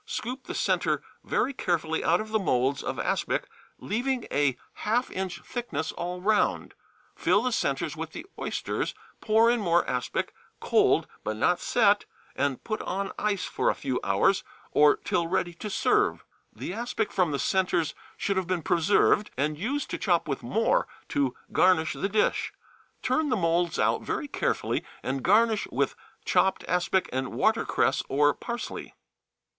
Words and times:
Scoop 0.07 0.45
the 0.45 0.55
centre 0.55 1.03
very 1.23 1.53
carefully 1.53 2.03
out 2.03 2.19
of 2.19 2.29
the 2.29 2.39
moulds 2.39 2.81
of 2.81 2.97
aspic, 2.97 3.47
leaving 3.77 4.25
a 4.31 4.57
half 4.81 5.11
inch 5.11 5.41
thickness 5.41 5.91
all 5.91 6.19
round, 6.21 6.73
fill 7.15 7.43
the 7.43 7.51
centres 7.51 7.95
with 7.95 8.09
the 8.11 8.25
oysters, 8.39 8.95
pour 9.19 9.51
in 9.51 9.59
more 9.59 9.87
aspic, 9.87 10.33
cold, 10.59 11.05
but 11.23 11.37
not 11.37 11.59
set, 11.59 12.05
and 12.35 12.63
put 12.63 12.81
on 12.81 13.11
ice 13.19 13.45
for 13.45 13.69
a 13.69 13.75
few 13.75 13.99
hours, 14.03 14.43
or 14.71 14.95
till 14.95 15.27
ready 15.27 15.53
to 15.53 15.69
serve. 15.69 16.25
The 16.51 16.73
aspic 16.73 17.11
from 17.11 17.29
the 17.29 17.37
centres 17.37 17.93
should 18.17 18.37
have 18.37 18.47
been 18.47 18.63
preserved 18.63 19.29
and 19.37 19.55
used 19.55 19.91
to 19.91 19.99
chop 19.99 20.27
with 20.27 20.41
more 20.41 20.87
to 21.09 21.35
garnish 21.51 21.93
the 21.93 22.09
dish. 22.09 22.51
Turn 23.03 23.29
the 23.29 23.35
moulds 23.37 23.77
out 23.77 24.01
very 24.01 24.27
carefully, 24.27 24.83
and 25.03 25.21
garnish 25.21 25.67
with 25.67 25.93
chopped 26.25 26.65
aspic 26.67 27.07
and 27.13 27.33
watercress 27.35 28.01
or 28.09 28.33
parsley. 28.33 28.95